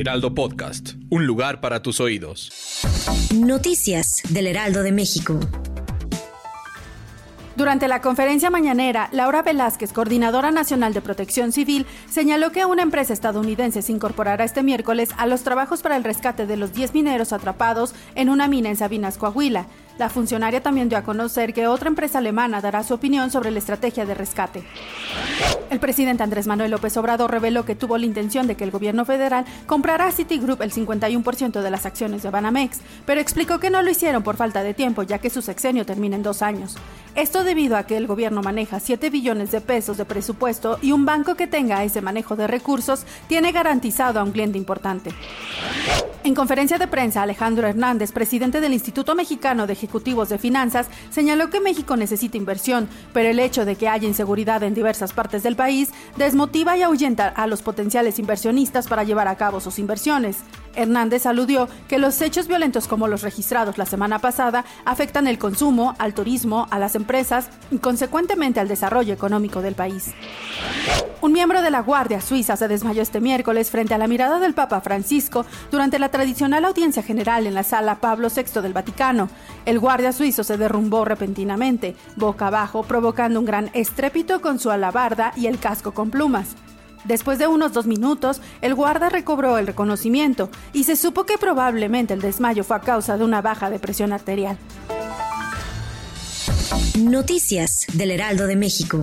Heraldo 0.00 0.34
Podcast. 0.34 0.94
Un 1.10 1.26
lugar 1.26 1.60
para 1.60 1.82
tus 1.82 2.00
oídos. 2.00 2.50
Noticias 3.34 4.22
del 4.30 4.46
Heraldo 4.46 4.82
de 4.82 4.92
México. 4.92 5.38
Durante 7.54 7.86
la 7.86 8.00
conferencia 8.00 8.48
mañanera, 8.48 9.10
Laura 9.12 9.42
Velázquez, 9.42 9.92
coordinadora 9.92 10.52
nacional 10.52 10.94
de 10.94 11.02
protección 11.02 11.52
civil, 11.52 11.84
señaló 12.08 12.50
que 12.50 12.64
una 12.64 12.80
empresa 12.80 13.12
estadounidense 13.12 13.82
se 13.82 13.92
incorporará 13.92 14.42
este 14.42 14.62
miércoles 14.62 15.10
a 15.18 15.26
los 15.26 15.42
trabajos 15.42 15.82
para 15.82 15.98
el 15.98 16.04
rescate 16.04 16.46
de 16.46 16.56
los 16.56 16.72
10 16.72 16.94
mineros 16.94 17.34
atrapados 17.34 17.94
en 18.14 18.30
una 18.30 18.48
mina 18.48 18.70
en 18.70 18.76
Sabinas, 18.76 19.18
Coahuila. 19.18 19.66
La 20.00 20.08
funcionaria 20.08 20.62
también 20.62 20.88
dio 20.88 20.96
a 20.96 21.02
conocer 21.02 21.52
que 21.52 21.66
otra 21.66 21.90
empresa 21.90 22.16
alemana 22.16 22.62
dará 22.62 22.82
su 22.82 22.94
opinión 22.94 23.30
sobre 23.30 23.50
la 23.50 23.58
estrategia 23.58 24.06
de 24.06 24.14
rescate. 24.14 24.64
El 25.68 25.78
presidente 25.78 26.22
Andrés 26.22 26.46
Manuel 26.46 26.70
López 26.70 26.96
Obrador 26.96 27.30
reveló 27.30 27.66
que 27.66 27.74
tuvo 27.74 27.98
la 27.98 28.06
intención 28.06 28.46
de 28.46 28.54
que 28.54 28.64
el 28.64 28.70
gobierno 28.70 29.04
federal 29.04 29.44
comprara 29.66 30.06
a 30.06 30.10
Citigroup 30.10 30.62
el 30.62 30.72
51% 30.72 31.60
de 31.60 31.70
las 31.70 31.84
acciones 31.84 32.22
de 32.22 32.30
Banamex, 32.30 32.80
pero 33.04 33.20
explicó 33.20 33.60
que 33.60 33.68
no 33.68 33.82
lo 33.82 33.90
hicieron 33.90 34.22
por 34.22 34.38
falta 34.38 34.62
de 34.62 34.72
tiempo, 34.72 35.02
ya 35.02 35.18
que 35.18 35.28
su 35.28 35.42
sexenio 35.42 35.84
termina 35.84 36.16
en 36.16 36.22
dos 36.22 36.40
años. 36.40 36.78
Esto 37.14 37.44
debido 37.44 37.76
a 37.76 37.82
que 37.82 37.98
el 37.98 38.06
gobierno 38.06 38.40
maneja 38.40 38.80
7 38.80 39.10
billones 39.10 39.50
de 39.50 39.60
pesos 39.60 39.98
de 39.98 40.06
presupuesto 40.06 40.78
y 40.80 40.92
un 40.92 41.04
banco 41.04 41.34
que 41.34 41.46
tenga 41.46 41.84
ese 41.84 42.00
manejo 42.00 42.36
de 42.36 42.46
recursos 42.46 43.04
tiene 43.28 43.52
garantizado 43.52 44.18
a 44.18 44.22
un 44.22 44.32
cliente 44.32 44.56
importante. 44.56 45.10
En 46.22 46.34
conferencia 46.34 46.76
de 46.76 46.86
prensa, 46.86 47.22
Alejandro 47.22 47.66
Hernández, 47.66 48.12
presidente 48.12 48.60
del 48.60 48.74
Instituto 48.74 49.14
Mexicano 49.14 49.66
de 49.66 49.72
Ejecutivos 49.72 50.28
de 50.28 50.36
Finanzas, 50.36 50.88
señaló 51.10 51.48
que 51.48 51.60
México 51.60 51.96
necesita 51.96 52.36
inversión, 52.36 52.88
pero 53.14 53.30
el 53.30 53.38
hecho 53.38 53.64
de 53.64 53.74
que 53.74 53.88
haya 53.88 54.06
inseguridad 54.06 54.62
en 54.62 54.74
diversas 54.74 55.14
partes 55.14 55.42
del 55.42 55.56
país 55.56 55.90
desmotiva 56.16 56.76
y 56.76 56.82
ahuyenta 56.82 57.28
a 57.28 57.46
los 57.46 57.62
potenciales 57.62 58.18
inversionistas 58.18 58.86
para 58.86 59.02
llevar 59.02 59.28
a 59.28 59.36
cabo 59.36 59.60
sus 59.60 59.78
inversiones. 59.78 60.38
Hernández 60.74 61.26
aludió 61.26 61.68
que 61.88 61.98
los 61.98 62.20
hechos 62.20 62.46
violentos 62.46 62.86
como 62.86 63.08
los 63.08 63.22
registrados 63.22 63.78
la 63.78 63.86
semana 63.86 64.18
pasada 64.18 64.64
afectan 64.84 65.26
el 65.26 65.38
consumo, 65.38 65.94
al 65.98 66.14
turismo, 66.14 66.66
a 66.70 66.78
las 66.78 66.94
empresas 66.94 67.48
y 67.70 67.78
consecuentemente 67.78 68.60
al 68.60 68.68
desarrollo 68.68 69.14
económico 69.14 69.62
del 69.62 69.74
país. 69.74 70.12
Un 71.22 71.32
miembro 71.32 71.60
de 71.60 71.70
la 71.70 71.80
Guardia 71.82 72.20
Suiza 72.22 72.56
se 72.56 72.66
desmayó 72.66 73.02
este 73.02 73.20
miércoles 73.20 73.70
frente 73.70 73.92
a 73.92 73.98
la 73.98 74.06
mirada 74.06 74.38
del 74.38 74.54
Papa 74.54 74.80
Francisco 74.80 75.44
durante 75.70 75.98
la 75.98 76.08
tradicional 76.08 76.64
audiencia 76.64 77.02
general 77.02 77.46
en 77.46 77.54
la 77.54 77.62
sala 77.62 78.00
Pablo 78.00 78.28
VI 78.34 78.60
del 78.60 78.72
Vaticano. 78.72 79.28
El 79.66 79.78
guardia 79.78 80.12
suizo 80.12 80.44
se 80.44 80.56
derrumbó 80.56 81.04
repentinamente, 81.04 81.96
boca 82.16 82.48
abajo, 82.48 82.82
provocando 82.82 83.38
un 83.40 83.46
gran 83.46 83.70
estrépito 83.72 84.40
con 84.40 84.58
su 84.58 84.70
alabarda 84.70 85.32
y 85.36 85.46
el 85.46 85.58
casco 85.58 85.92
con 85.92 86.10
plumas. 86.10 86.56
Después 87.04 87.38
de 87.38 87.46
unos 87.46 87.72
dos 87.72 87.86
minutos, 87.86 88.42
el 88.60 88.74
guarda 88.74 89.08
recobró 89.08 89.58
el 89.58 89.66
reconocimiento 89.66 90.50
y 90.72 90.84
se 90.84 90.96
supo 90.96 91.24
que 91.24 91.38
probablemente 91.38 92.14
el 92.14 92.20
desmayo 92.20 92.62
fue 92.62 92.76
a 92.76 92.80
causa 92.80 93.16
de 93.16 93.24
una 93.24 93.40
baja 93.40 93.70
de 93.70 93.78
presión 93.78 94.12
arterial. 94.12 94.58
Noticias 96.98 97.86
del 97.94 98.10
Heraldo 98.10 98.46
de 98.46 98.56
México. 98.56 99.02